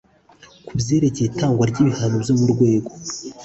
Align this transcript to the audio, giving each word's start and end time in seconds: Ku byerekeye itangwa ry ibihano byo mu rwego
Ku 0.65 0.71
byerekeye 0.79 1.27
itangwa 1.29 1.63
ry 1.71 1.77
ibihano 1.83 2.15
byo 2.23 2.33
mu 2.39 2.45
rwego 2.53 2.91